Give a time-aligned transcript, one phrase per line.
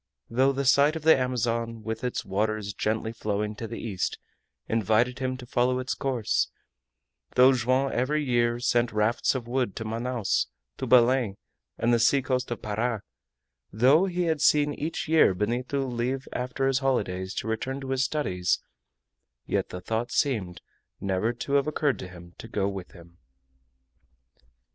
[0.31, 4.17] Though the sight of the Amazon, with its waters gently flowing to the east,
[4.67, 6.49] invited him to follow its course;
[7.35, 10.47] though Joam every year sent rafts of wood to Manaos,
[10.79, 11.35] to Belem,
[11.77, 13.03] and the seacoast of Para;
[13.71, 18.03] though he had seen each year Benito leave after his holidays to return to his
[18.03, 18.57] studies,
[19.45, 20.61] yet the thought seemed
[20.99, 23.19] never to have occurred to him to go with him.